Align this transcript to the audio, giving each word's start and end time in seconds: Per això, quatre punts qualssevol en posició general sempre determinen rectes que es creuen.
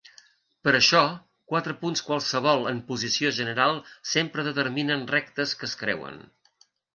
Per 0.67 0.71
això, 0.77 1.01
quatre 1.51 1.75
punts 1.83 2.01
qualssevol 2.07 2.65
en 2.71 2.79
posició 2.87 3.31
general 3.41 3.75
sempre 4.13 4.47
determinen 4.49 5.05
rectes 5.13 5.55
que 5.61 5.69
es 5.71 5.77
creuen. 5.85 6.19